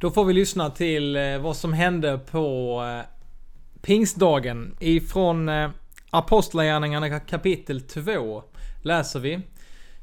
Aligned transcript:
Då 0.00 0.10
får 0.10 0.24
vi 0.24 0.32
lyssna 0.32 0.70
till 0.70 1.16
eh, 1.16 1.38
vad 1.38 1.56
som 1.56 1.72
hände 1.72 2.18
på 2.30 2.82
eh, 2.84 3.06
pingstdagen 3.82 4.76
ifrån 4.80 5.48
eh, 5.48 5.70
Apostlagärningarna 6.10 7.20
kapitel 7.20 7.80
2 7.80 8.42
läser 8.82 9.20
vi. 9.20 9.40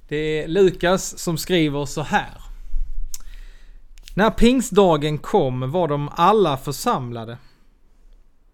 Det 0.07 0.15
är 0.15 0.47
Lukas 0.47 1.19
som 1.19 1.37
skriver 1.37 1.85
så 1.85 2.01
här. 2.01 2.41
När 4.15 4.29
pingstdagen 4.29 5.17
kom 5.17 5.71
var 5.71 5.87
de 5.87 6.09
alla 6.15 6.57
församlade. 6.57 7.37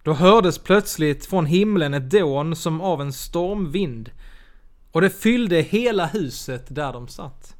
Då 0.03 0.13
hördes 0.13 0.59
plötsligt 0.59 1.25
från 1.25 1.45
himlen 1.45 1.93
ett 1.93 2.11
dån 2.11 2.55
som 2.55 2.81
av 2.81 3.01
en 3.01 3.13
stormvind 3.13 4.11
och 4.91 5.01
det 5.01 5.09
fyllde 5.09 5.61
hela 5.61 6.05
huset 6.05 6.75
där 6.75 6.93
de 6.93 7.07
satt. 7.07 7.55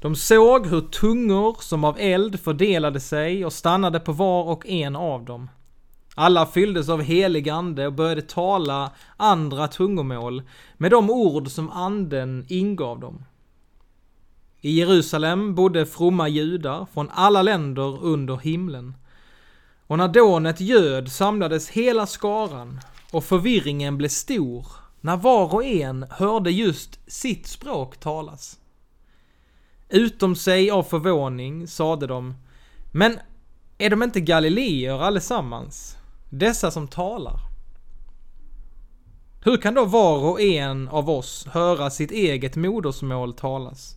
De 0.00 0.16
såg 0.16 0.66
hur 0.66 0.80
tungor 0.80 1.56
som 1.60 1.84
av 1.84 1.98
eld 1.98 2.40
fördelade 2.40 3.00
sig 3.00 3.44
och 3.44 3.52
stannade 3.52 4.00
på 4.00 4.12
var 4.12 4.44
och 4.44 4.66
en 4.66 4.96
av 4.96 5.24
dem. 5.24 5.50
Alla 6.14 6.46
fylldes 6.46 6.88
av 6.88 7.02
helig 7.02 7.48
ande 7.48 7.86
och 7.86 7.92
började 7.92 8.22
tala 8.22 8.90
andra 9.16 9.68
tungomål 9.68 10.42
med 10.76 10.90
de 10.90 11.10
ord 11.10 11.48
som 11.48 11.70
anden 11.70 12.46
ingav 12.48 13.00
dem. 13.00 13.24
I 14.60 14.78
Jerusalem 14.78 15.54
bodde 15.54 15.86
fromma 15.86 16.28
judar 16.28 16.86
från 16.94 17.10
alla 17.12 17.42
länder 17.42 18.04
under 18.04 18.36
himlen. 18.36 18.94
Och 19.86 19.98
när 19.98 20.08
dånet 20.08 20.60
ljöd 20.60 21.12
samlades 21.12 21.68
hela 21.68 22.06
skaran 22.06 22.80
och 23.12 23.24
förvirringen 23.24 23.98
blev 23.98 24.08
stor 24.08 24.66
när 25.00 25.16
var 25.16 25.54
och 25.54 25.64
en 25.64 26.06
hörde 26.10 26.50
just 26.50 27.12
sitt 27.12 27.46
språk 27.46 27.96
talas. 27.96 28.56
Utom 29.92 30.36
sig 30.36 30.70
av 30.70 30.82
förvåning 30.82 31.66
sade 31.66 32.06
de, 32.06 32.34
men 32.92 33.18
är 33.78 33.90
de 33.90 34.02
inte 34.02 34.20
galileer 34.20 35.02
allesammans? 35.02 35.96
Dessa 36.28 36.70
som 36.70 36.88
talar? 36.88 37.40
Hur 39.44 39.56
kan 39.56 39.74
då 39.74 39.84
var 39.84 40.18
och 40.18 40.40
en 40.40 40.88
av 40.88 41.10
oss 41.10 41.46
höra 41.46 41.90
sitt 41.90 42.10
eget 42.10 42.56
modersmål 42.56 43.34
talas? 43.34 43.96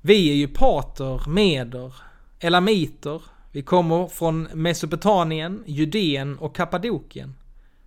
Vi 0.00 0.30
är 0.30 0.34
ju 0.34 0.48
pater, 0.48 1.28
meder, 1.28 1.94
elamiter, 2.40 3.22
vi 3.52 3.62
kommer 3.62 4.06
från 4.08 4.42
Mesopotamien, 4.42 5.62
Judeen 5.66 6.38
och 6.38 6.56
Kappadokien, 6.56 7.34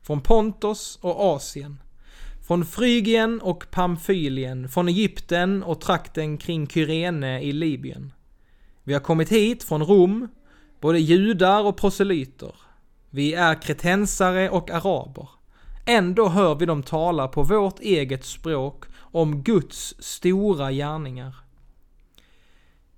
från 0.02 0.22
Pontos 0.22 1.00
och 1.02 1.36
Asien, 1.36 1.80
från 2.48 2.66
Frygien 2.66 3.42
och 3.42 3.72
Pamfylien, 3.72 4.70
från 4.70 4.88
Egypten 4.88 5.64
och 5.64 5.82
trakten 5.82 6.38
kring 6.38 6.68
Kyrene 6.68 7.42
i 7.42 7.52
Libyen. 7.52 8.14
Vi 8.84 8.94
har 8.94 9.00
kommit 9.00 9.32
hit 9.32 9.64
från 9.64 9.84
Rom, 9.84 10.28
både 10.80 11.00
judar 11.00 11.64
och 11.64 11.78
proselyter. 11.78 12.56
Vi 13.10 13.34
är 13.34 13.62
kretensare 13.62 14.50
och 14.50 14.72
araber. 14.72 15.30
Ändå 15.86 16.28
hör 16.28 16.56
vi 16.56 16.66
dem 16.66 16.84
tala 16.84 17.28
på 17.28 17.44
vårt 17.44 17.80
eget 17.80 18.26
språk 18.26 18.86
om 19.00 19.42
Guds 19.44 19.96
stora 20.00 20.72
gärningar. 20.72 21.36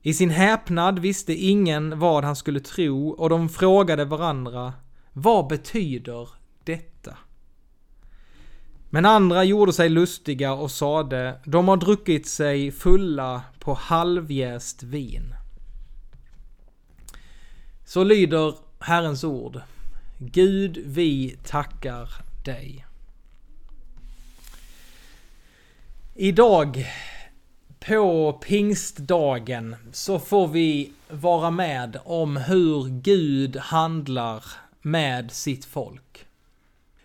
I 0.02 0.14
sin 0.14 0.30
häpnad 0.30 1.00
visste 1.00 1.34
ingen 1.34 2.00
vad 2.00 2.23
han 2.23 2.36
skulle 2.36 2.59
tro 2.59 3.09
och 3.09 3.30
de 3.30 3.50
frågade 3.50 4.06
varandra, 4.06 4.73
vad 5.14 5.48
betyder? 5.48 6.30
Men 8.98 9.06
andra 9.06 9.44
gjorde 9.44 9.73
sig 9.73 9.90
lustiga 9.90 10.53
och 10.53 10.72
sade, 10.72 11.40
de 11.45 11.67
har 11.67 11.78
druckit 11.78 12.28
sig 12.28 12.72
fulla 12.72 13.42
på 13.59 13.73
halvjäst 13.73 14.84
vin. 14.84 15.36
Så 17.86 18.03
lyder 18.03 18.56
Herrens 18.80 19.23
ord. 19.23 19.62
Gud, 20.18 20.78
vi 20.86 21.38
tackar 21.44 22.09
dig. 22.45 22.86
Idag 26.16 26.86
på 27.80 28.34
pingstdagen 28.34 29.75
så 29.91 30.19
får 30.19 30.47
vi 30.47 30.91
vara 31.09 31.52
med 31.52 32.00
om 32.06 32.38
hur 32.38 33.02
Gud 33.02 33.57
handlar 33.57 34.44
med 34.81 35.31
sitt 35.31 35.66
folk. 35.66 36.25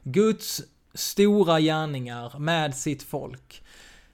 Guds 0.03 0.63
stora 0.95 1.61
gärningar 1.61 2.39
med 2.39 2.75
sitt 2.75 3.03
folk. 3.03 3.63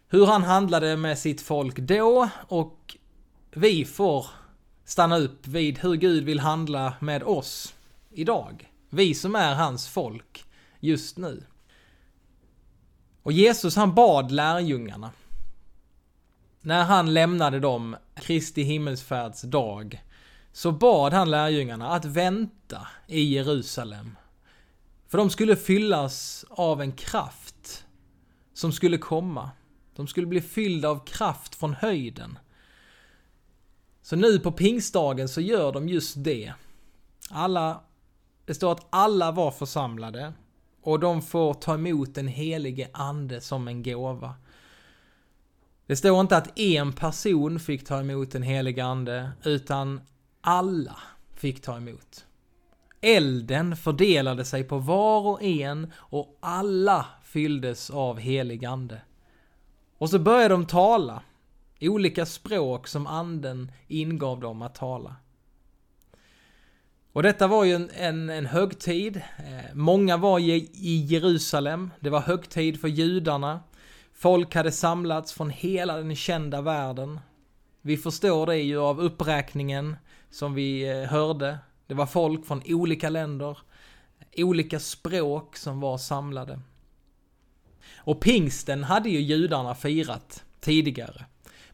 Hur 0.08 0.26
han 0.26 0.44
handlade 0.44 0.96
med 0.96 1.18
sitt 1.18 1.40
folk 1.40 1.78
då 1.78 2.28
och 2.48 2.96
vi 3.50 3.84
får 3.84 4.26
stanna 4.84 5.18
upp 5.18 5.46
vid 5.46 5.78
hur 5.78 5.94
Gud 5.94 6.24
vill 6.24 6.40
handla 6.40 6.94
med 7.00 7.22
oss 7.22 7.74
idag. 8.10 8.72
Vi 8.90 9.14
som 9.14 9.34
är 9.34 9.54
hans 9.54 9.88
folk 9.88 10.44
just 10.80 11.16
nu. 11.16 11.44
Och 13.22 13.32
Jesus 13.32 13.76
han 13.76 13.94
bad 13.94 14.30
lärjungarna 14.30 15.10
när 16.60 16.84
han 16.84 17.14
lämnade 17.14 17.60
dem 17.60 17.96
Kristi 18.14 18.62
himmelsfärds 18.62 19.42
dag 19.42 20.02
så 20.52 20.72
bad 20.72 21.12
han 21.12 21.30
lärjungarna 21.30 21.90
att 21.90 22.04
vänta 22.04 22.88
i 23.06 23.34
Jerusalem. 23.34 24.16
För 25.08 25.18
de 25.18 25.30
skulle 25.30 25.56
fyllas 25.56 26.44
av 26.50 26.82
en 26.82 26.92
kraft 26.92 27.86
som 28.54 28.72
skulle 28.72 28.98
komma. 28.98 29.50
De 29.96 30.06
skulle 30.06 30.26
bli 30.26 30.40
fyllda 30.40 30.88
av 30.88 31.04
kraft 31.06 31.54
från 31.54 31.74
höjden. 31.74 32.38
Så 34.02 34.16
nu 34.16 34.38
på 34.38 34.52
pingstdagen 34.52 35.28
så 35.28 35.40
gör 35.40 35.72
de 35.72 35.88
just 35.88 36.24
det. 36.24 36.52
Alla, 37.30 37.80
det 38.44 38.54
står 38.54 38.72
att 38.72 38.86
alla 38.90 39.32
var 39.32 39.50
församlade 39.50 40.32
och 40.82 41.00
de 41.00 41.22
får 41.22 41.54
ta 41.54 41.74
emot 41.74 42.14
den 42.14 42.28
helige 42.28 42.88
ande 42.92 43.40
som 43.40 43.68
en 43.68 43.82
gåva. 43.82 44.34
Det 45.86 45.96
står 45.96 46.20
inte 46.20 46.36
att 46.36 46.58
en 46.58 46.92
person 46.92 47.60
fick 47.60 47.86
ta 47.86 48.00
emot 48.00 48.30
den 48.30 48.42
helige 48.42 48.84
ande, 48.84 49.30
utan 49.44 50.00
alla 50.40 50.96
fick 51.34 51.62
ta 51.62 51.76
emot. 51.76 52.27
Elden 53.00 53.76
fördelade 53.76 54.44
sig 54.44 54.64
på 54.64 54.78
var 54.78 55.20
och 55.20 55.42
en 55.42 55.92
och 55.96 56.38
alla 56.40 57.06
fylldes 57.24 57.90
av 57.90 58.18
helig 58.18 58.64
ande. 58.64 59.00
Och 59.98 60.10
så 60.10 60.18
började 60.18 60.54
de 60.54 60.66
tala, 60.66 61.22
olika 61.80 62.26
språk 62.26 62.86
som 62.88 63.06
anden 63.06 63.72
ingav 63.88 64.40
dem 64.40 64.62
att 64.62 64.74
tala. 64.74 65.16
Och 67.12 67.22
detta 67.22 67.46
var 67.46 67.64
ju 67.64 67.74
en, 67.74 67.90
en, 67.94 68.30
en 68.30 68.46
högtid. 68.46 69.16
Eh, 69.16 69.74
många 69.74 70.16
var 70.16 70.38
i 70.38 71.06
Jerusalem. 71.08 71.90
Det 72.00 72.10
var 72.10 72.20
högtid 72.20 72.80
för 72.80 72.88
judarna. 72.88 73.60
Folk 74.12 74.54
hade 74.54 74.72
samlats 74.72 75.32
från 75.32 75.50
hela 75.50 75.96
den 75.96 76.16
kända 76.16 76.60
världen. 76.60 77.20
Vi 77.80 77.96
förstår 77.96 78.46
det 78.46 78.56
ju 78.56 78.78
av 78.78 79.00
uppräkningen 79.00 79.96
som 80.30 80.54
vi 80.54 80.88
eh, 80.88 81.10
hörde. 81.10 81.58
Det 81.88 81.94
var 81.94 82.06
folk 82.06 82.46
från 82.46 82.62
olika 82.66 83.10
länder, 83.10 83.58
olika 84.36 84.80
språk 84.80 85.56
som 85.56 85.80
var 85.80 85.98
samlade. 85.98 86.60
Och 87.96 88.20
pingsten 88.20 88.84
hade 88.84 89.10
ju 89.10 89.20
judarna 89.20 89.74
firat 89.74 90.44
tidigare. 90.60 91.24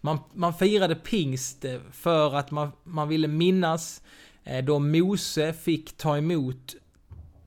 Man, 0.00 0.18
man 0.32 0.54
firade 0.54 0.94
pingst 0.94 1.64
eh, 1.64 1.80
för 1.92 2.34
att 2.34 2.50
man, 2.50 2.72
man 2.84 3.08
ville 3.08 3.28
minnas 3.28 4.02
eh, 4.44 4.64
då 4.64 4.78
Mose 4.78 5.52
fick 5.52 5.96
ta 5.96 6.18
emot 6.18 6.74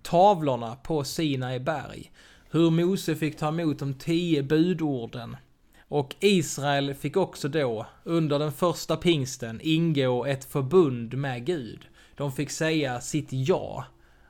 tavlorna 0.02 0.76
på 0.76 1.04
Sinai 1.04 1.60
berg 1.60 2.12
hur 2.52 2.70
Mose 2.70 3.16
fick 3.16 3.38
ta 3.38 3.48
emot 3.48 3.80
de 3.80 3.94
tio 3.94 4.44
budorden. 4.44 5.38
Och 5.88 6.16
Israel 6.20 6.94
fick 6.94 7.18
också 7.18 7.48
då, 7.48 7.86
under 8.04 8.40
den 8.40 8.52
första 8.52 8.98
pingsten, 8.98 9.60
ingå 9.64 10.26
ett 10.26 10.46
förbund 10.46 11.14
med 11.14 11.46
Gud. 11.46 11.88
De 12.18 12.32
fick 12.32 12.50
säga 12.50 13.02
sitt 13.02 13.28
ja, 13.32 13.86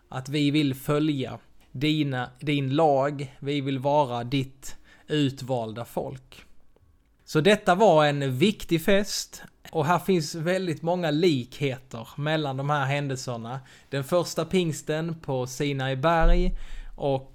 att 0.10 0.30
vi 0.30 0.51
vill 0.51 0.75
följa 0.75 1.39
dina, 1.72 2.30
din 2.39 2.75
lag, 2.75 3.36
vi 3.39 3.62
vill 3.62 3.80
vara 3.80 4.24
ditt 4.24 4.78
utvalda 5.07 5.86
folk. 5.86 6.45
Så 7.25 7.42
detta 7.42 7.75
var 7.75 8.06
en 8.06 8.38
viktig 8.38 8.81
fest 8.81 9.44
och 9.72 9.86
här 9.86 10.00
finns 10.00 10.36
väldigt 10.36 10.81
många 10.81 11.12
likheter 11.12 12.07
mellan 12.16 12.57
de 12.57 12.69
här 12.69 12.86
händelserna. 12.86 13.60
Den 13.89 14.04
första 14.04 14.45
pingsten 14.45 15.19
på 15.19 15.48
Sinai 15.48 15.95
berg 15.95 16.57
och 16.95 17.34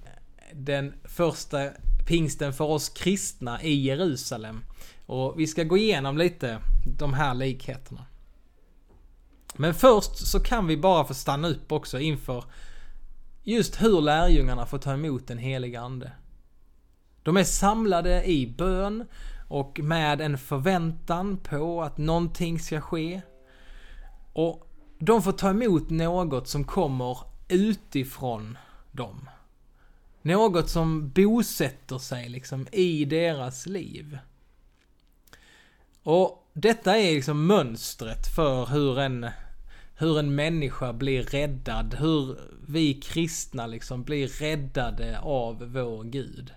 den 0.52 0.94
första 1.04 1.70
pingsten 2.06 2.52
för 2.52 2.64
oss 2.64 2.88
kristna 2.88 3.62
i 3.62 3.75
Jerusalem. 3.75 4.64
Och 5.06 5.40
vi 5.40 5.46
ska 5.46 5.64
gå 5.64 5.76
igenom 5.76 6.19
lite 6.19 6.58
de 6.99 7.14
här 7.14 7.34
likheterna. 7.34 8.06
Men 9.56 9.75
först 9.75 10.26
så 10.26 10.40
kan 10.40 10.66
vi 10.66 10.76
bara 10.76 11.04
få 11.04 11.14
stanna 11.14 11.49
upp 11.49 11.72
också 11.72 12.00
inför 12.00 12.44
just 13.43 13.82
hur 13.82 14.00
lärjungarna 14.00 14.66
får 14.66 14.78
ta 14.78 14.93
emot 14.93 15.26
den 15.26 15.38
heliga 15.38 15.81
ande. 15.81 16.12
De 17.22 17.37
är 17.37 17.44
samlade 17.44 18.25
i 18.25 18.46
bön 18.46 19.06
och 19.49 19.81
med 19.82 20.20
en 20.20 20.38
förväntan 20.38 21.37
på 21.37 21.82
att 21.82 21.99
någonting 21.99 22.60
ska 22.60 22.81
ske. 22.81 23.20
Och 24.32 24.69
de 24.99 25.22
får 25.22 25.32
ta 25.32 25.50
emot 25.50 25.90
något 25.90 26.49
som 26.49 26.64
kommer 26.64 27.19
utifrån 27.49 28.58
dem. 28.93 29.28
Något 30.22 30.70
som 30.70 31.10
bosätter 31.10 31.99
sig 31.99 32.28
liksom 32.28 32.66
i 32.72 33.04
deras 33.04 33.66
liv. 33.66 34.19
Och 36.02 36.50
detta 36.52 36.99
är 36.99 37.14
liksom 37.14 37.46
mönstret 37.46 38.26
för 38.34 38.66
hur 38.66 38.99
en, 38.99 39.31
hur 40.02 40.19
en 40.19 40.34
människa 40.34 40.93
blir 40.93 41.22
räddad, 41.22 41.94
hur 41.94 42.38
vi 42.66 42.94
kristna 42.94 43.66
liksom 43.66 44.02
blir 44.02 44.28
räddade 44.28 45.20
av 45.20 45.72
vår 45.72 46.04
Gud. 46.04 46.52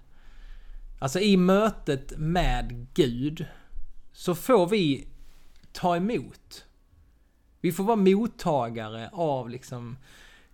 Alltså 1.00 1.19
i 1.19 1.38
mötet 1.38 2.13
med 2.18 2.88
Gud 2.94 3.45
så 4.13 4.36
får 4.36 4.68
vi 4.68 5.07
ta 5.71 5.95
emot. 5.95 6.65
Vi 7.62 7.71
får 7.71 7.83
vara 7.83 7.95
mottagare 7.95 9.09
av 9.13 9.50
liksom 9.50 9.97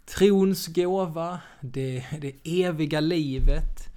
trons 0.06 0.68
gåva, 0.68 1.40
det, 1.62 2.06
det 2.22 2.64
eviga 2.64 3.00
livet. 3.00 3.90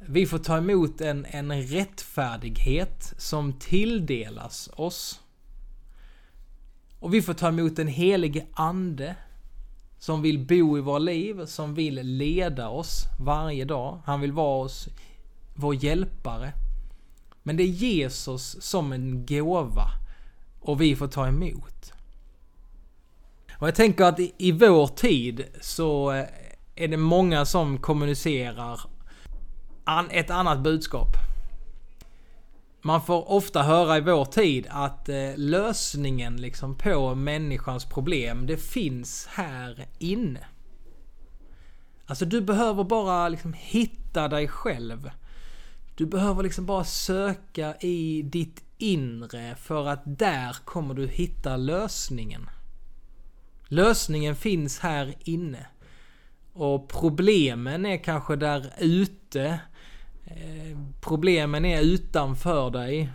Vi 0.00 0.26
får 0.26 0.38
ta 0.38 0.58
emot 0.58 1.00
en, 1.00 1.26
en 1.30 1.62
rättfärdighet 1.62 3.14
som 3.18 3.52
tilldelas 3.52 4.70
oss. 4.72 5.21
Och 7.02 7.14
vi 7.14 7.22
får 7.22 7.34
ta 7.34 7.48
emot 7.48 7.76
den 7.76 7.88
Helige 7.88 8.46
ande 8.52 9.14
som 9.98 10.22
vill 10.22 10.46
bo 10.46 10.78
i 10.78 10.80
våra 10.80 10.98
liv, 10.98 11.46
som 11.46 11.74
vill 11.74 11.94
leda 11.94 12.68
oss 12.68 13.04
varje 13.20 13.64
dag. 13.64 14.00
Han 14.04 14.20
vill 14.20 14.32
vara 14.32 14.64
oss, 14.64 14.88
vår 15.54 15.74
hjälpare. 15.84 16.52
Men 17.42 17.56
det 17.56 17.62
är 17.62 17.66
Jesus 17.66 18.56
som 18.60 18.92
en 18.92 19.26
gåva 19.26 19.90
och 20.60 20.80
vi 20.80 20.96
får 20.96 21.08
ta 21.08 21.28
emot. 21.28 21.92
Och 23.58 23.66
jag 23.66 23.74
tänker 23.74 24.04
att 24.04 24.20
i, 24.38 24.52
vår 24.52 24.86
tid 24.86 25.44
så 25.60 26.12
eh, 26.12 26.26
är 26.74 26.88
det 26.88 26.96
många 26.96 27.44
som 27.44 27.78
kommunicerar 27.78 28.80
ett 30.10 30.30
annat 30.30 30.60
budskap. 30.60 31.31
Man 32.84 33.02
får 33.02 33.30
ofta 33.30 33.62
höra 33.62 33.96
i 33.96 34.00
vår 34.00 34.24
tid 34.24 34.66
att 34.70 35.08
eh, 35.08 35.36
lösningen 35.36 36.36
liksom 36.36 36.78
på 36.78 37.14
människans 37.14 37.84
problem, 37.84 38.46
det 38.46 38.56
finns 38.56 39.26
här 39.30 39.86
inne. 39.98 40.46
Alltså 42.06 42.24
du 42.24 42.40
behöver 42.40 42.84
bara 42.84 43.28
liksom 43.28 43.52
hitta 43.52 44.28
dig 44.28 44.48
själv. 44.48 45.10
Du 45.94 46.06
behöver 46.06 46.42
liksom 46.42 46.66
bara 46.66 46.84
söka 46.84 47.76
i 47.80 48.22
ditt 48.22 48.64
inre 48.78 49.56
för 49.56 49.88
att 49.88 50.02
där 50.04 50.56
kommer 50.64 50.94
du 50.94 51.06
hitta 51.06 51.56
lösningen. 51.56 52.50
Lösningen 53.68 54.36
finns 54.36 54.78
här 54.78 55.14
inne. 55.18 55.66
Och 56.52 56.88
problemen 56.88 57.86
är 57.86 57.96
kanske 57.96 58.36
där 58.36 58.72
ute. 58.78 59.60
Eh, 60.24 60.78
problemen 61.00 61.64
är 61.64 61.80
utanför 61.80 62.70
dig. 62.70 63.12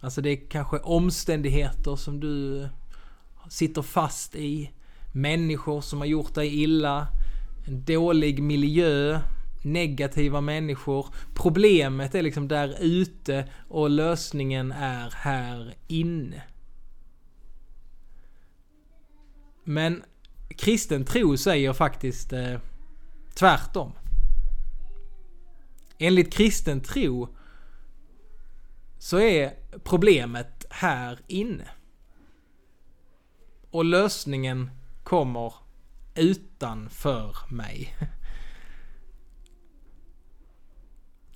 Alltså 0.00 0.20
det 0.20 0.30
är 0.30 0.50
kanske 0.50 0.78
omständigheter 0.78 1.96
som 1.96 2.20
du 2.20 2.68
sitter 3.48 3.82
fast 3.82 4.34
i. 4.34 4.70
Människor 5.12 5.80
som 5.80 5.98
har 5.98 6.06
gjort 6.06 6.34
dig 6.34 6.62
illa. 6.62 7.06
En 7.66 7.84
dålig 7.84 8.42
miljö. 8.42 9.20
Negativa 9.64 10.40
människor. 10.40 11.06
Problemet 11.34 12.14
är 12.14 12.22
liksom 12.22 12.48
där 12.48 12.76
ute 12.80 13.48
och 13.68 13.90
lösningen 13.90 14.72
är 14.72 15.10
här 15.16 15.74
inne. 15.86 16.42
Men 19.64 20.02
kristen 20.56 21.04
tro 21.04 21.36
säger 21.36 21.72
faktiskt 21.72 22.32
eh, 22.32 22.58
tvärtom. 23.34 23.92
Enligt 25.98 26.32
kristen 26.32 26.80
tro 26.80 27.36
så 28.98 29.18
är 29.20 29.54
problemet 29.84 30.66
här 30.70 31.18
inne. 31.26 31.68
Och 33.70 33.84
lösningen 33.84 34.70
kommer 35.02 35.54
utanför 36.14 37.36
mig. 37.50 37.94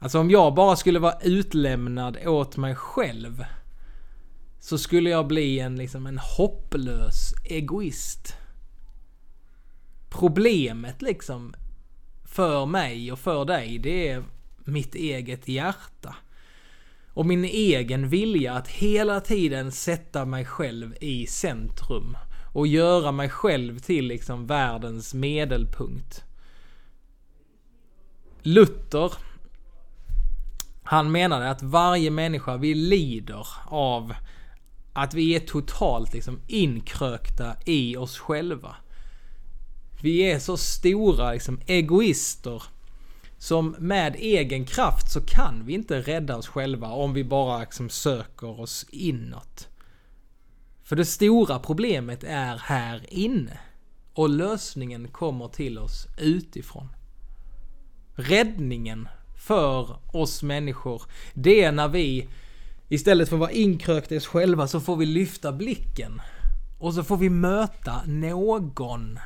Alltså 0.01 0.21
om 0.21 0.31
jag 0.31 0.55
bara 0.55 0.77
skulle 0.77 0.99
vara 0.99 1.21
utlämnad 1.23 2.27
åt 2.27 2.57
mig 2.57 2.75
själv 2.75 3.45
så 4.61 4.79
skulle 4.79 5.11
jag 5.11 5.27
bli 5.27 5.59
en, 5.59 5.77
liksom, 5.77 6.07
en 6.07 6.19
hopplös 6.19 7.35
egoist. 7.45 8.37
Problemet 10.09 11.03
liksom 11.03 11.55
för 12.25 12.67
mig 12.67 13.13
och 13.13 13.19
för 13.19 13.45
dig, 13.45 13.79
det 13.79 14.09
är 14.09 14.25
mitt 14.69 14.95
eget 14.95 15.49
hjärta. 15.49 16.17
Och 17.13 17.27
min 17.27 17.45
egen 17.45 18.09
vilja 18.09 18.55
att 18.55 18.69
hela 18.69 19.21
tiden 19.21 19.73
sätta 19.73 20.25
mig 20.25 20.45
själv 20.45 20.95
i 21.01 21.27
centrum. 21.27 22.17
Och 22.53 22.67
göra 22.67 23.13
mig 23.13 23.29
själv 23.29 23.79
till 23.79 24.07
liksom 24.07 24.47
världens 24.47 25.15
medelpunkt. 25.15 26.25
Luther, 28.43 29.13
han 30.83 31.13
menade 31.13 31.51
att 31.51 31.63
varje 31.63 32.11
människa, 32.11 32.57
vi 32.57 32.75
lider 32.75 33.47
av 33.67 34.15
att 34.93 35.15
vi 35.15 35.35
är 35.35 35.41
totalt 35.41 36.15
liksom 36.15 36.41
inkrökta 36.47 37.57
i 37.65 37.97
oss 37.97 38.19
själva. 38.19 38.77
Vi 40.03 40.21
är 40.21 40.39
så 40.39 40.57
stora 40.57 41.33
liksom 41.33 41.61
egoister 41.67 42.63
som 43.39 43.77
med 43.79 44.17
egen 44.17 44.65
kraft 44.65 45.13
så 45.13 45.21
kan 45.21 45.67
vi 45.67 45.73
inte 45.73 46.01
rädda 46.01 46.37
oss 46.37 46.49
själva 46.49 46.89
om 46.89 47.13
vi 47.13 47.25
bara 47.25 47.61
liksom 47.61 47.91
söker 47.91 48.61
oss 48.61 48.87
inåt. 48.91 49.69
För 50.85 50.97
det 50.97 51.05
stora 51.05 51.59
problemet 51.59 52.25
är 52.25 52.57
här 52.57 53.07
inne. 53.09 53.59
Och 54.15 54.29
lösningen 54.29 55.09
kommer 55.09 55.49
till 55.49 55.79
oss 55.79 56.07
utifrån. 56.19 56.89
Räddningen 58.15 59.09
för 59.37 59.97
oss 60.17 60.43
människor, 60.43 61.03
det 61.35 61.65
är 61.65 61.73
när 61.73 61.89
vi 61.89 62.29
Istället 62.91 63.29
för 63.29 63.37
att 63.37 63.41
vara 63.41 63.51
inkrökta 63.51 64.15
i 64.15 64.19
oss 64.19 64.27
själva 64.27 64.69
så 64.69 64.81
får 64.81 64.97
vi 64.97 65.07
lyfta 65.07 65.53
blicken. 65.53 66.21
Och 66.79 66.95
så 66.95 67.05
får 67.05 67.17
vi 67.17 67.31
möta 67.31 68.03
någon. 68.07 69.19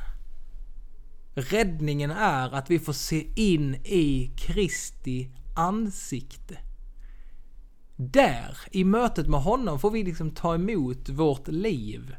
Räddningen 1.35 2.11
är 2.11 2.55
att 2.55 2.71
vi 2.71 2.79
får 2.79 2.93
se 2.93 3.27
in 3.37 3.75
i 3.75 4.33
Kristi 4.37 5.31
ansikte. 5.57 6.59
Där, 7.97 8.59
i 8.71 8.85
mötet 8.85 9.29
med 9.29 9.41
honom, 9.41 9.79
får 9.79 9.91
vi 9.91 10.05
liksom 10.05 10.31
ta 10.31 10.55
emot 10.55 11.09
vårt 11.09 11.49
liv. 11.49 12.17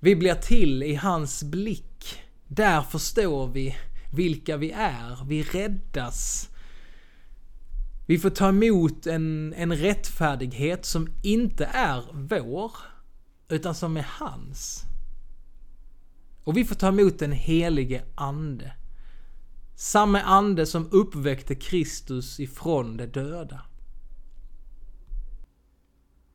Vi 0.00 0.16
blir 0.16 0.34
till 0.34 0.82
i 0.82 0.94
hans 0.94 1.42
blick. 1.42 2.22
Där 2.46 2.82
förstår 2.82 3.48
vi 3.48 3.76
vilka 4.12 4.56
vi 4.56 4.70
är. 4.70 5.24
Vi 5.24 5.42
räddas 5.42 6.48
vi 8.06 8.18
får 8.18 8.30
ta 8.30 8.48
emot 8.48 9.06
en, 9.06 9.54
en 9.56 9.76
rättfärdighet 9.76 10.86
som 10.86 11.08
inte 11.22 11.64
är 11.64 12.02
vår, 12.12 12.72
utan 13.48 13.74
som 13.74 13.96
är 13.96 14.06
hans. 14.08 14.84
Och 16.44 16.56
vi 16.56 16.64
får 16.64 16.74
ta 16.74 16.88
emot 16.88 17.18
den 17.18 17.32
helige 17.32 18.02
Ande. 18.14 18.72
Samma 19.76 20.20
ande 20.20 20.66
som 20.66 20.88
uppväckte 20.92 21.54
Kristus 21.54 22.40
ifrån 22.40 22.96
de 22.96 23.06
döda. 23.06 23.60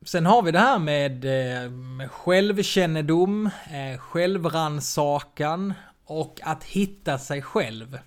Sen 0.06 0.26
har 0.26 0.42
vi 0.42 0.52
det 0.52 0.60
här 0.60 0.80
med, 0.80 1.26
eh, 1.26 1.72
med 1.72 2.12
självkännedom, 2.12 3.50
självransakan 3.70 3.98
självrannsakan 4.00 5.74
och 6.06 6.40
att 6.44 6.64
hitta 6.64 7.18
sig 7.18 7.42
själv. 7.42 8.00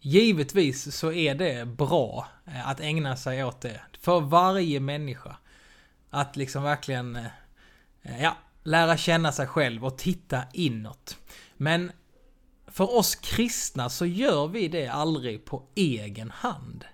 Givetvis 0.00 0.96
så 0.96 1.12
är 1.12 1.34
det 1.34 1.66
bra 1.66 2.28
eh, 2.46 2.68
att 2.68 2.80
ägna 2.80 3.16
sig 3.16 3.44
åt 3.44 3.60
det. 3.60 3.80
För 4.00 4.20
varje 4.20 4.80
människa. 4.80 5.36
Att 6.10 6.36
liksom 6.36 6.62
verkligen, 6.62 7.18
ja, 8.20 8.36
lära 8.62 8.96
känna 8.96 9.32
sig 9.32 9.46
själv 9.46 9.84
och 9.84 9.98
titta 9.98 10.42
inåt. 10.52 11.18
Men 11.56 11.92
för 12.66 12.96
oss 12.96 13.14
kristna 13.14 13.90
så 13.90 14.06
gör 14.06 14.48
vi 14.48 14.68
det 14.68 14.86
aldrig 14.86 15.44
på 15.44 15.62
egen 15.74 16.30
hand. 16.30 16.84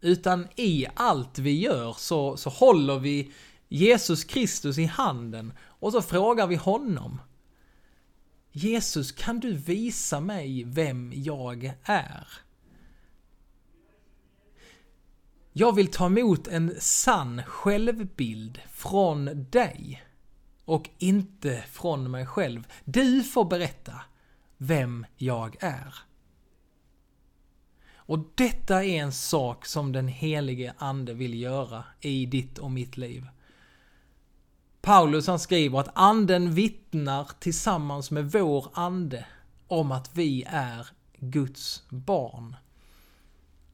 Utan 0.00 0.48
i 0.56 0.86
allt 0.94 1.38
vi 1.38 1.60
gör 1.60 1.92
så, 1.92 2.36
så 2.36 2.50
håller 2.50 2.98
vi 2.98 3.32
Jesus 3.68 4.24
Kristus 4.24 4.78
i 4.78 4.84
handen 4.84 5.52
och 5.60 5.92
så 5.92 6.02
frågar 6.02 6.46
vi 6.46 6.56
honom. 6.56 7.20
Jesus, 8.52 9.12
kan 9.12 9.40
du 9.40 9.52
visa 9.52 10.20
mig 10.20 10.64
vem 10.64 11.12
jag 11.14 11.72
är? 11.82 12.28
Jag 15.52 15.74
vill 15.74 15.90
ta 15.90 16.06
emot 16.06 16.48
en 16.48 16.74
sann 16.80 17.42
självbild 17.46 18.60
från 18.72 19.46
dig 19.50 20.02
och 20.64 20.90
inte 20.98 21.64
från 21.70 22.10
mig 22.10 22.26
själv. 22.26 22.66
Du 22.84 23.22
får 23.22 23.44
berätta 23.44 24.00
vem 24.56 25.06
jag 25.16 25.56
är. 25.60 25.94
Och 27.94 28.18
detta 28.34 28.84
är 28.84 29.02
en 29.02 29.12
sak 29.12 29.66
som 29.66 29.92
den 29.92 30.08
helige 30.08 30.74
Ande 30.78 31.14
vill 31.14 31.34
göra 31.34 31.84
i 32.00 32.26
ditt 32.26 32.58
och 32.58 32.70
mitt 32.70 32.96
liv. 32.96 33.26
Paulus 34.80 35.26
han 35.26 35.38
skriver 35.38 35.80
att 35.80 35.90
anden 35.94 36.54
vittnar 36.54 37.30
tillsammans 37.40 38.10
med 38.10 38.32
vår 38.32 38.66
ande 38.74 39.26
om 39.66 39.92
att 39.92 40.16
vi 40.16 40.44
är 40.46 40.86
Guds 41.18 41.82
barn. 41.88 42.56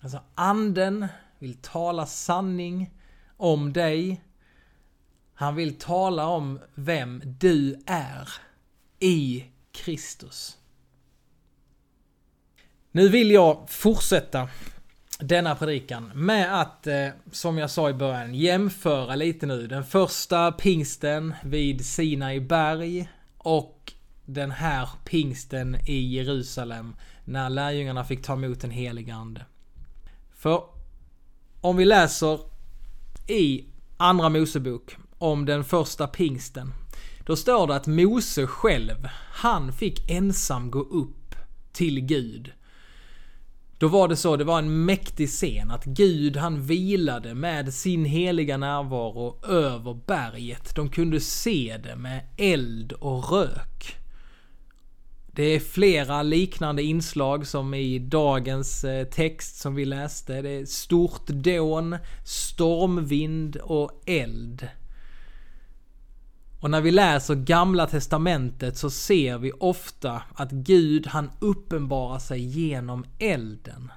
Alltså 0.00 0.20
anden 0.34 1.06
vill 1.38 1.54
tala 1.54 2.06
sanning 2.06 2.90
om 3.36 3.72
dig. 3.72 4.22
Han 5.40 5.54
vill 5.54 5.78
tala 5.78 6.26
om 6.26 6.60
vem 6.74 7.22
du 7.24 7.82
är 7.86 8.28
i 8.98 9.44
Kristus. 9.72 10.56
Nu 12.92 13.08
vill 13.08 13.30
jag 13.30 13.70
fortsätta 13.70 14.48
denna 15.20 15.54
predikan 15.54 16.10
med 16.14 16.60
att, 16.60 16.86
eh, 16.86 17.08
som 17.32 17.58
jag 17.58 17.70
sa 17.70 17.90
i 17.90 17.94
början, 17.94 18.34
jämföra 18.34 19.14
lite 19.14 19.46
nu 19.46 19.66
den 19.66 19.84
första 19.84 20.52
pingsten 20.52 21.34
vid 21.44 21.86
Sinai 21.86 22.40
berg 22.40 23.08
och 23.38 23.92
den 24.24 24.50
här 24.50 24.88
pingsten 25.04 25.76
i 25.86 26.16
Jerusalem 26.16 26.94
när 27.24 27.50
lärjungarna 27.50 28.04
fick 28.04 28.22
ta 28.22 28.32
emot 28.32 28.60
den 28.60 28.70
helige 28.70 29.14
ande. 29.14 29.44
För 30.34 30.64
om 31.60 31.76
vi 31.76 31.84
läser 31.84 32.40
i 33.26 33.64
Andra 33.96 34.28
Mosebok 34.28 34.96
om 35.18 35.44
den 35.44 35.64
första 35.64 36.06
pingsten, 36.06 36.72
då 37.26 37.36
står 37.36 37.66
det 37.66 37.74
att 37.74 37.86
Mose 37.86 38.46
själv, 38.46 39.08
han 39.32 39.72
fick 39.72 40.10
ensam 40.10 40.70
gå 40.70 40.80
upp 40.80 41.34
till 41.72 42.00
Gud 42.00 42.52
då 43.78 43.88
var 43.88 44.08
det 44.08 44.16
så, 44.16 44.36
det 44.36 44.44
var 44.44 44.58
en 44.58 44.84
mäktig 44.84 45.28
scen 45.28 45.70
att 45.70 45.84
Gud 45.84 46.36
han 46.36 46.62
vilade 46.62 47.34
med 47.34 47.74
sin 47.74 48.04
heliga 48.04 48.56
närvaro 48.56 49.46
över 49.46 49.94
berget. 50.06 50.74
De 50.74 50.88
kunde 50.88 51.20
se 51.20 51.80
det 51.82 51.96
med 51.96 52.20
eld 52.36 52.92
och 52.92 53.32
rök. 53.32 53.96
Det 55.26 55.42
är 55.42 55.60
flera 55.60 56.22
liknande 56.22 56.82
inslag 56.82 57.46
som 57.46 57.74
i 57.74 57.98
dagens 57.98 58.84
eh, 58.84 59.04
text 59.04 59.56
som 59.56 59.74
vi 59.74 59.84
läste. 59.84 60.42
Det 60.42 60.50
är 60.50 60.64
stort 60.64 61.26
dån, 61.26 61.96
stormvind 62.24 63.56
och 63.56 64.02
eld. 64.06 64.68
Och 66.60 66.70
när 66.70 66.80
vi 66.80 66.90
läser 66.90 67.34
gamla 67.34 67.86
testamentet 67.86 68.76
så 68.76 68.90
ser 68.90 69.38
vi 69.38 69.52
ofta 69.52 70.22
att 70.34 70.50
Gud 70.50 71.06
han 71.06 71.30
uppenbarar 71.38 72.18
sig 72.18 72.40
genom 72.40 73.04
elden. 73.18 73.92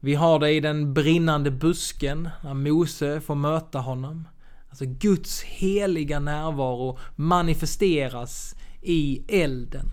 Vi 0.00 0.14
har 0.14 0.38
det 0.38 0.50
i 0.50 0.60
den 0.60 0.94
brinnande 0.94 1.50
busken 1.50 2.28
när 2.42 2.54
Mose 2.54 3.20
får 3.20 3.34
möta 3.34 3.78
honom. 3.78 4.28
Alltså 4.68 4.84
Guds 4.84 5.42
heliga 5.42 6.20
närvaro 6.20 6.98
manifesteras 7.16 8.54
i 8.82 9.24
elden. 9.28 9.86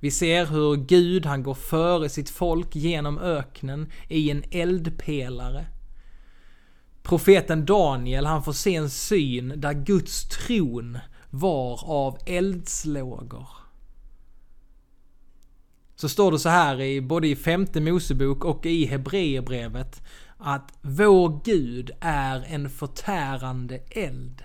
Vi 0.00 0.10
ser 0.10 0.46
hur 0.46 0.76
Gud 0.76 1.26
han 1.26 1.42
går 1.42 1.54
före 1.54 2.08
sitt 2.08 2.30
folk 2.30 2.76
genom 2.76 3.18
öknen 3.18 3.90
i 4.08 4.30
en 4.30 4.44
eldpelare. 4.50 5.66
Profeten 7.06 7.64
Daniel, 7.64 8.26
han 8.26 8.42
får 8.42 8.52
se 8.52 8.74
en 8.74 8.90
syn 8.90 9.52
där 9.56 9.72
Guds 9.72 10.28
tron 10.28 10.98
var 11.30 11.84
av 11.84 12.18
eldslågor. 12.26 13.48
Så 15.96 16.08
står 16.08 16.32
det 16.32 16.38
så 16.38 16.48
här 16.48 16.80
i 16.80 17.00
både 17.00 17.28
i 17.28 17.36
femte 17.36 17.80
Mosebok 17.80 18.44
och 18.44 18.66
i 18.66 18.86
Hebreerbrevet 18.86 20.02
att 20.38 20.72
vår 20.82 21.40
Gud 21.44 21.90
är 22.00 22.44
en 22.48 22.70
förtärande 22.70 23.80
eld. 23.90 24.42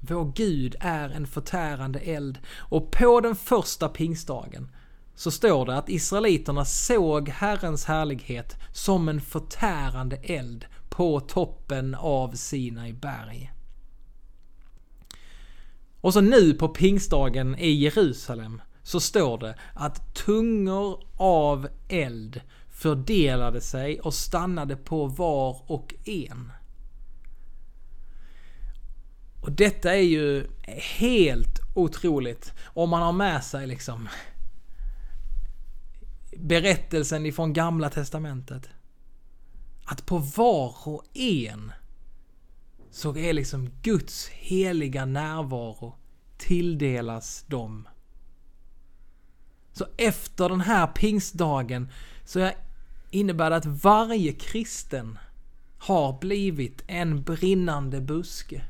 Vår 0.00 0.32
Gud 0.36 0.76
är 0.80 1.08
en 1.10 1.26
förtärande 1.26 1.98
eld. 1.98 2.38
Och 2.58 2.90
på 2.90 3.20
den 3.20 3.36
första 3.36 3.88
pingstdagen 3.88 4.70
så 5.14 5.30
står 5.30 5.66
det 5.66 5.76
att 5.76 5.88
Israeliterna 5.88 6.64
såg 6.64 7.28
Herrens 7.28 7.84
härlighet 7.84 8.56
som 8.72 9.08
en 9.08 9.20
förtärande 9.20 10.16
eld 10.16 10.66
på 10.88 11.20
toppen 11.20 11.94
av 11.94 12.32
Sinai 12.32 12.92
berg. 12.92 13.52
Och 16.00 16.12
så 16.12 16.20
nu 16.20 16.54
på 16.54 16.68
pingstdagen 16.68 17.58
i 17.58 17.70
Jerusalem 17.70 18.62
så 18.82 19.00
står 19.00 19.38
det 19.38 19.58
att 19.74 20.14
tungor 20.14 21.04
av 21.16 21.68
eld 21.88 22.40
fördelade 22.70 23.60
sig 23.60 24.00
och 24.00 24.14
stannade 24.14 24.76
på 24.76 25.06
var 25.06 25.62
och 25.66 25.94
en. 26.04 26.52
Och 29.42 29.52
detta 29.52 29.94
är 29.94 30.02
ju 30.02 30.46
helt 30.98 31.60
otroligt 31.74 32.52
om 32.64 32.90
man 32.90 33.02
har 33.02 33.12
med 33.12 33.44
sig 33.44 33.66
liksom 33.66 34.08
berättelsen 36.38 37.26
ifrån 37.26 37.52
gamla 37.52 37.90
testamentet. 37.90 38.68
Att 39.84 40.06
på 40.06 40.18
var 40.18 40.88
och 40.88 41.04
en 41.14 41.72
så 42.90 43.16
är 43.16 43.32
liksom 43.32 43.70
Guds 43.82 44.28
heliga 44.28 45.04
närvaro 45.04 45.94
tilldelas 46.36 47.44
dem. 47.46 47.88
Så 49.72 49.86
efter 49.96 50.48
den 50.48 50.60
här 50.60 50.86
pingstdagen 50.86 51.88
så 52.24 52.50
innebär 53.10 53.50
det 53.50 53.56
att 53.56 53.66
varje 53.66 54.32
kristen 54.32 55.18
har 55.78 56.18
blivit 56.20 56.82
en 56.86 57.22
brinnande 57.22 58.00
buske. 58.00 58.64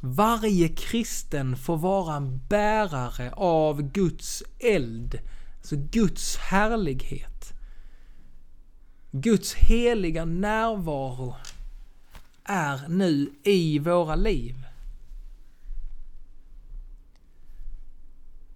Varje 0.00 0.68
kristen 0.68 1.56
får 1.56 1.76
vara 1.76 2.16
en 2.16 2.40
bärare 2.48 3.32
av 3.32 3.82
Guds 3.82 4.42
eld, 4.58 5.18
alltså 5.58 5.76
Guds 5.76 6.36
härlighet. 6.36 7.52
Guds 9.10 9.54
heliga 9.54 10.24
närvaro 10.24 11.34
är 12.44 12.88
nu 12.88 13.30
i 13.42 13.78
våra 13.78 14.14
liv. 14.14 14.66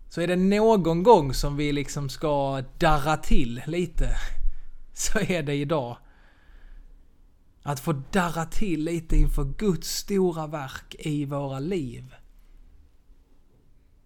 Så 0.08 0.20
är 0.20 0.26
det 0.26 0.36
någon 0.36 1.02
gång 1.02 1.34
som 1.34 1.56
vi 1.56 1.72
liksom 1.72 2.08
ska 2.08 2.62
darra 2.78 3.16
till 3.16 3.62
lite, 3.66 4.16
så 4.94 5.18
är 5.18 5.42
det 5.42 5.54
idag. 5.54 5.96
Att 7.62 7.80
få 7.80 7.92
darra 7.92 8.44
till 8.44 8.84
lite 8.84 9.16
inför 9.16 9.44
Guds 9.44 9.88
stora 9.88 10.46
verk 10.46 10.94
i 10.98 11.24
våra 11.24 11.58
liv. 11.58 12.14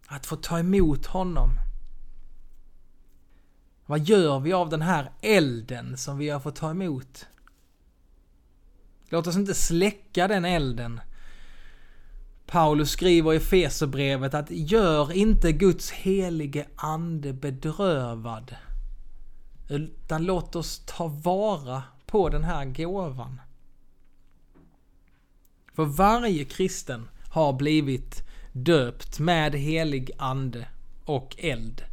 Att 0.06 0.26
få 0.26 0.36
ta 0.36 0.58
emot 0.58 1.06
honom. 1.06 1.50
Vad 3.86 4.00
gör 4.00 4.40
vi 4.40 4.52
av 4.52 4.68
den 4.68 4.82
här 4.82 5.12
elden 5.20 5.96
som 5.96 6.18
vi 6.18 6.28
har 6.28 6.40
fått 6.40 6.56
ta 6.56 6.70
emot? 6.70 7.26
Låt 9.08 9.26
oss 9.26 9.36
inte 9.36 9.54
släcka 9.54 10.28
den 10.28 10.44
elden. 10.44 11.00
Paulus 12.46 12.90
skriver 12.90 13.34
i 13.34 13.40
Feserbrevet 13.40 14.34
att 14.34 14.50
gör 14.50 15.12
inte 15.12 15.52
Guds 15.52 15.90
helige 15.90 16.66
ande 16.76 17.32
bedrövad. 17.32 18.56
Utan 19.68 20.24
låt 20.24 20.56
oss 20.56 20.82
ta 20.86 21.06
vara 21.06 21.82
på 22.06 22.28
den 22.28 22.44
här 22.44 22.64
gåvan. 22.64 23.40
För 25.76 25.84
varje 25.84 26.44
kristen 26.44 27.08
har 27.28 27.52
blivit 27.52 28.22
döpt 28.52 29.18
med 29.18 29.54
helig 29.54 30.10
ande 30.18 30.68
och 31.04 31.36
eld. 31.38 31.84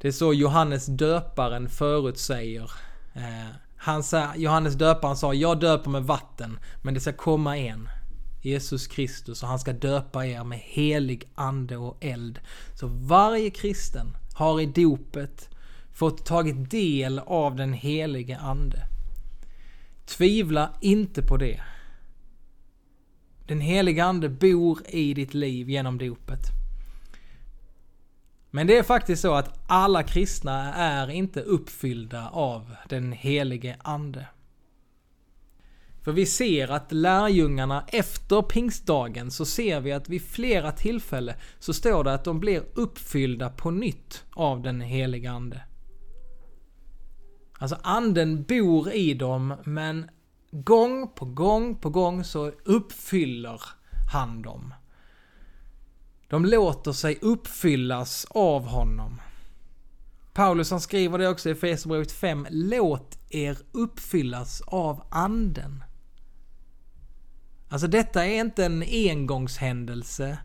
Det 0.00 0.08
är 0.08 0.12
så 0.12 0.34
Johannes 0.34 0.86
döparen 0.86 1.68
förutsäger. 1.68 2.70
Eh, 3.14 3.54
han 3.76 4.02
sa, 4.02 4.36
Johannes 4.36 4.74
döparen 4.74 5.16
sa, 5.16 5.34
jag 5.34 5.60
döper 5.60 5.90
med 5.90 6.02
vatten, 6.02 6.58
men 6.82 6.94
det 6.94 7.00
ska 7.00 7.12
komma 7.12 7.58
en. 7.58 7.88
Jesus 8.42 8.86
Kristus 8.86 9.42
och 9.42 9.48
han 9.48 9.58
ska 9.58 9.72
döpa 9.72 10.26
er 10.26 10.44
med 10.44 10.58
helig 10.58 11.30
ande 11.34 11.76
och 11.76 11.96
eld. 12.00 12.40
Så 12.74 12.86
varje 12.86 13.50
kristen 13.50 14.16
har 14.34 14.60
i 14.60 14.66
dopet 14.66 15.48
fått 15.92 16.26
tagit 16.26 16.70
del 16.70 17.18
av 17.18 17.56
den 17.56 17.72
helige 17.72 18.38
ande. 18.38 18.78
Tvivla 20.06 20.70
inte 20.80 21.22
på 21.22 21.36
det. 21.36 21.60
Den 23.48 23.60
heliga 23.60 24.04
ande 24.04 24.28
bor 24.28 24.78
i 24.88 25.14
ditt 25.14 25.34
liv 25.34 25.70
genom 25.70 25.98
dopet. 25.98 26.40
Men 28.50 28.66
det 28.66 28.78
är 28.78 28.82
faktiskt 28.82 29.22
så 29.22 29.34
att 29.34 29.60
alla 29.66 30.02
kristna 30.02 30.74
är 30.74 31.10
inte 31.10 31.40
uppfyllda 31.40 32.28
av 32.28 32.76
den 32.88 33.12
helige 33.12 33.76
ande. 33.78 34.26
För 36.02 36.12
vi 36.12 36.26
ser 36.26 36.68
att 36.70 36.92
lärjungarna 36.92 37.84
efter 37.88 38.42
pingstdagen 38.42 39.30
så 39.30 39.44
ser 39.44 39.80
vi 39.80 39.92
att 39.92 40.08
vid 40.08 40.22
flera 40.22 40.72
tillfällen 40.72 41.34
så 41.58 41.72
står 41.72 42.04
det 42.04 42.14
att 42.14 42.24
de 42.24 42.40
blir 42.40 42.62
uppfyllda 42.74 43.50
på 43.50 43.70
nytt 43.70 44.24
av 44.30 44.62
den 44.62 44.80
heliga 44.80 45.30
Ande. 45.30 45.62
Alltså 47.58 47.78
anden 47.82 48.42
bor 48.42 48.92
i 48.92 49.14
dem 49.14 49.54
men 49.64 50.10
gång 50.50 51.08
på 51.08 51.24
gång 51.24 51.76
på 51.76 51.90
gång 51.90 52.24
så 52.24 52.52
uppfyller 52.64 53.62
han 54.12 54.42
dem. 54.42 54.74
De 56.28 56.44
låter 56.44 56.92
sig 56.92 57.18
uppfyllas 57.22 58.26
av 58.30 58.66
honom. 58.66 59.20
Paulus 60.32 60.70
han 60.70 60.80
skriver 60.80 61.18
det 61.18 61.28
också 61.28 61.48
i 61.48 61.52
Efesierbrevet 61.52 62.12
5. 62.12 62.46
Låt 62.50 63.18
er 63.30 63.58
uppfyllas 63.72 64.60
av 64.66 65.02
anden. 65.10 65.84
Alltså 67.68 67.86
detta 67.86 68.26
är 68.26 68.40
inte 68.40 68.64
en 68.64 68.82
engångshändelse. 68.82 70.38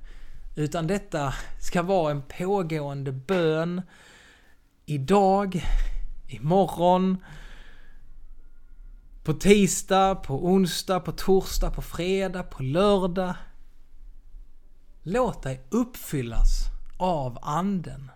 Utan 0.55 0.87
detta 0.87 1.33
ska 1.59 1.81
vara 1.81 2.11
en 2.11 2.21
pågående 2.37 3.11
bön. 3.11 3.81
Idag, 4.85 5.65
imorgon, 6.27 7.17
på 9.23 9.33
tisdag, 9.33 10.15
på 10.15 10.45
onsdag, 10.45 10.99
på 10.99 11.11
torsdag, 11.11 11.69
på 11.69 11.81
fredag, 11.81 12.43
på 12.43 12.63
lördag. 12.63 13.35
Låt 15.03 15.43
dig 15.43 15.61
uppfyllas 15.69 16.65
av 16.97 17.37
anden. 17.41 18.11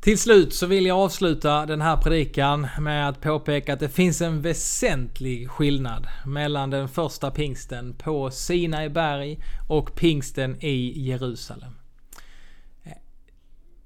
Till 0.00 0.18
slut 0.18 0.54
så 0.54 0.66
vill 0.66 0.86
jag 0.86 0.98
avsluta 0.98 1.66
den 1.66 1.80
här 1.80 1.96
predikan 1.96 2.68
med 2.78 3.08
att 3.08 3.20
påpeka 3.20 3.72
att 3.72 3.80
det 3.80 3.88
finns 3.88 4.20
en 4.20 4.42
väsentlig 4.42 5.50
skillnad 5.50 6.06
mellan 6.26 6.70
den 6.70 6.88
första 6.88 7.30
pingsten 7.30 7.94
på 7.94 8.30
Sinai 8.30 8.88
berg 8.88 9.38
och 9.68 9.94
pingsten 9.94 10.56
i 10.60 11.02
Jerusalem. 11.08 11.72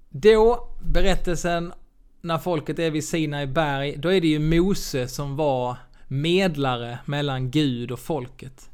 Då, 0.09 0.69
berättelsen 0.83 1.73
när 2.21 2.39
folket 2.39 2.79
är 2.79 2.91
vid 2.91 3.05
Sinai 3.05 3.47
berg, 3.47 3.97
då 3.97 4.13
är 4.13 4.21
det 4.21 4.29
ju 4.29 4.39
Mose 4.39 5.09
som 5.09 5.37
var 5.37 5.77
medlare 6.09 6.99
mellan 7.05 7.51
Gud 7.51 7.91
och 7.91 8.01
folket. 8.01 8.71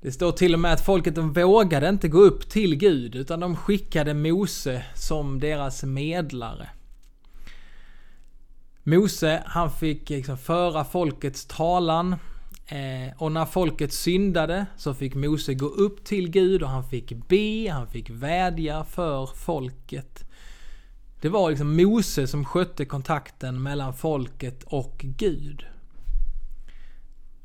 Det 0.00 0.12
står 0.12 0.32
till 0.32 0.54
och 0.54 0.60
med 0.60 0.72
att 0.72 0.84
folket 0.84 1.14
de 1.14 1.32
vågade 1.32 1.88
inte 1.88 2.08
gå 2.08 2.18
upp 2.18 2.48
till 2.48 2.76
Gud 2.76 3.14
utan 3.14 3.40
de 3.40 3.56
skickade 3.56 4.14
Mose 4.14 4.84
som 4.94 5.40
deras 5.40 5.82
medlare. 5.82 6.68
Mose, 8.82 9.42
han 9.46 9.70
fick 9.70 10.10
liksom 10.10 10.38
föra 10.38 10.84
folkets 10.84 11.46
talan 11.46 12.12
eh, 12.66 13.16
och 13.18 13.32
när 13.32 13.44
folket 13.44 13.92
syndade 13.92 14.66
så 14.76 14.94
fick 14.94 15.14
Mose 15.14 15.54
gå 15.54 15.66
upp 15.66 16.04
till 16.04 16.30
Gud 16.30 16.62
och 16.62 16.68
han 16.68 16.84
fick 16.84 17.12
be, 17.28 17.70
han 17.72 17.86
fick 17.86 18.10
vädja 18.10 18.84
för 18.84 19.26
folket. 19.26 20.24
Det 21.22 21.28
var 21.28 21.50
liksom 21.50 21.76
Mose 21.76 22.26
som 22.26 22.44
skötte 22.44 22.84
kontakten 22.84 23.62
mellan 23.62 23.94
folket 23.94 24.62
och 24.62 24.94
Gud. 24.98 25.66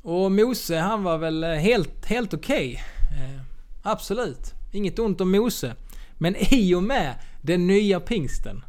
Och 0.02 0.32
Mose 0.32 0.78
han 0.78 1.02
var 1.02 1.18
väl 1.18 1.44
eh, 1.44 1.50
helt, 1.50 2.06
helt 2.06 2.34
okej. 2.34 2.82
Okay. 3.10 3.24
Eh, 3.24 3.40
absolut. 3.82 4.54
Inget 4.72 4.98
ont 4.98 5.20
om 5.20 5.30
Mose. 5.30 5.76
Men 6.12 6.36
i 6.36 6.74
och 6.74 6.82
med 6.82 7.14
den 7.42 7.66
nya 7.66 8.00
pingsten 8.00 8.64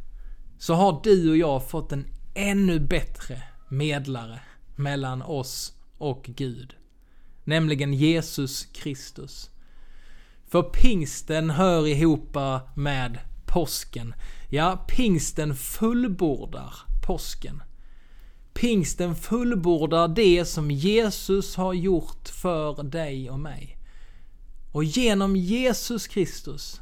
så 0.58 0.74
har 0.74 1.00
du 1.04 1.30
och 1.30 1.36
jag 1.36 1.70
fått 1.70 1.92
en 1.92 2.06
ännu 2.34 2.80
bättre 2.80 3.42
medlare 3.68 4.40
mellan 4.76 5.22
oss 5.22 5.72
och 5.98 6.24
Gud. 6.24 6.74
Nämligen 7.44 7.94
Jesus 7.94 8.64
Kristus. 8.64 9.50
För 10.46 10.62
pingsten 10.62 11.50
hör 11.50 11.86
ihop 11.86 12.36
med 12.74 13.18
påsken. 13.52 14.14
Ja, 14.48 14.84
pingsten 14.88 15.54
fullbordar 15.54 16.74
påsken. 17.06 17.62
Pingsten 18.52 19.16
fullbordar 19.16 20.08
det 20.08 20.44
som 20.44 20.70
Jesus 20.70 21.56
har 21.56 21.72
gjort 21.72 22.28
för 22.28 22.82
dig 22.82 23.30
och 23.30 23.40
mig. 23.40 23.76
Och 24.72 24.84
genom 24.84 25.36
Jesus 25.36 26.06
Kristus, 26.06 26.80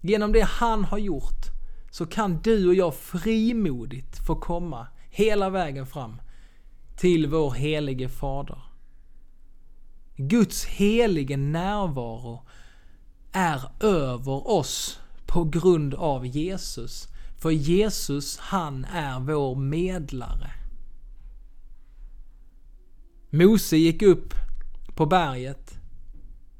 genom 0.00 0.32
det 0.32 0.44
han 0.44 0.84
har 0.84 0.98
gjort, 0.98 1.46
så 1.90 2.06
kan 2.06 2.40
du 2.42 2.68
och 2.68 2.74
jag 2.74 2.94
frimodigt 2.94 4.26
få 4.26 4.36
komma 4.36 4.86
hela 5.10 5.50
vägen 5.50 5.86
fram 5.86 6.20
till 6.96 7.26
vår 7.26 7.50
helige 7.50 8.08
Fader. 8.08 8.62
Guds 10.16 10.64
helige 10.64 11.36
närvaro 11.36 12.42
är 13.32 13.62
över 13.80 14.50
oss 14.50 15.01
på 15.32 15.44
grund 15.44 15.94
av 15.94 16.26
Jesus. 16.26 17.08
För 17.38 17.50
Jesus, 17.50 18.38
han 18.38 18.84
är 18.84 19.20
vår 19.20 19.56
medlare. 19.56 20.50
Mose 23.30 23.76
gick 23.76 24.02
upp 24.02 24.34
på 24.94 25.06
berget 25.06 25.78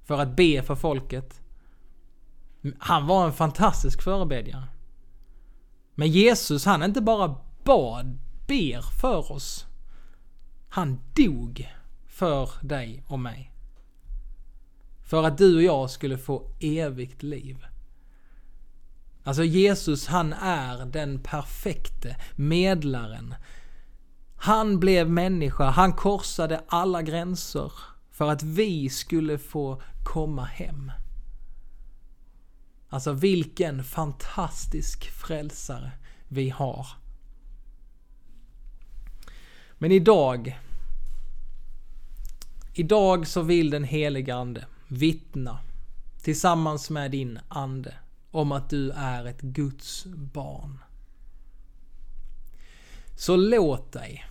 för 0.05 0.19
att 0.19 0.37
be 0.37 0.63
för 0.63 0.75
folket. 0.75 1.41
Han 2.79 3.07
var 3.07 3.27
en 3.27 3.33
fantastisk 3.33 4.03
förebedjare. 4.03 4.69
Men 5.95 6.09
Jesus, 6.09 6.65
han 6.65 6.83
inte 6.83 7.01
bara 7.01 7.37
bad, 7.65 8.19
ber 8.47 9.01
för 9.01 9.33
oss. 9.33 9.67
Han 10.69 11.01
dog 11.17 11.69
för 12.07 12.51
dig 12.61 13.05
och 13.07 13.19
mig. 13.19 13.53
För 15.03 15.23
att 15.23 15.39
du 15.39 15.57
och 15.57 15.63
jag 15.63 15.91
skulle 15.91 16.19
få 16.19 16.51
evigt 16.61 17.23
liv. 17.23 17.67
Alltså 19.25 19.45
Jesus, 19.45 20.07
han 20.07 20.33
är 20.33 20.87
den 20.87 21.19
perfekte 21.19 22.17
medlaren. 22.37 23.35
Han 24.37 24.81
blev 24.81 25.11
människa, 25.11 25.71
han 25.71 25.93
korsade 25.93 26.65
alla 26.69 27.03
gränser 27.03 27.73
för 28.11 28.31
att 28.31 28.43
vi 28.43 28.89
skulle 28.89 29.39
få 29.39 29.83
komma 30.05 30.45
hem. 30.45 30.93
Alltså 32.89 33.13
vilken 33.13 33.85
fantastisk 33.85 35.11
frälsare 35.11 35.91
vi 36.29 36.51
har. 36.51 36.87
Men 39.79 39.93
idag, 39.93 40.61
idag 42.75 43.27
så 43.27 43.43
vill 43.43 43.71
den 43.71 43.85
helige 43.85 44.35
Ande 44.35 44.67
vittna 44.89 45.59
tillsammans 46.23 46.91
med 46.91 47.11
din 47.11 47.39
ande 47.49 47.95
om 48.33 48.53
att 48.53 48.71
du 48.71 48.91
är 48.91 49.25
ett 49.25 49.41
Guds 49.41 50.05
barn. 50.07 50.79
Så 53.17 53.37
låt 53.37 53.93
dig, 53.93 54.25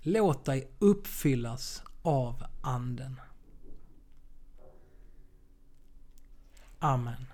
låt 0.00 0.44
dig 0.44 0.70
uppfyllas 0.78 1.82
av 2.02 2.44
anden. 2.60 3.20
Amen. 6.78 7.26